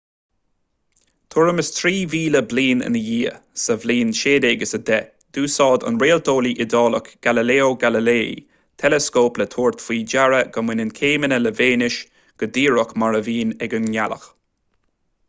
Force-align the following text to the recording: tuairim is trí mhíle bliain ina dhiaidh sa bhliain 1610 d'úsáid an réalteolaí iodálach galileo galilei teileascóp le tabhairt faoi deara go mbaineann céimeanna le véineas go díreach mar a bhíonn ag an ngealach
tuairim 1.33 1.59
is 1.63 1.67
trí 1.73 1.91
mhíle 2.13 2.39
bliain 2.53 2.79
ina 2.85 3.01
dhiaidh 3.09 3.35
sa 3.63 3.75
bhliain 3.83 4.13
1610 4.19 5.03
d'úsáid 5.37 5.85
an 5.89 5.99
réalteolaí 6.03 6.53
iodálach 6.65 7.11
galileo 7.27 7.67
galilei 7.83 8.33
teileascóp 8.85 9.37
le 9.43 9.47
tabhairt 9.57 9.85
faoi 9.89 9.99
deara 10.15 10.39
go 10.57 10.63
mbaineann 10.69 10.95
céimeanna 11.01 11.39
le 11.43 11.51
véineas 11.61 11.99
go 12.43 12.49
díreach 12.57 12.97
mar 13.03 13.19
a 13.19 13.21
bhíonn 13.29 13.53
ag 13.67 13.77
an 13.81 13.87
ngealach 13.97 14.25